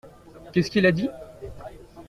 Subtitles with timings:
[0.51, 1.09] Qu’est-ce qu’il a dit?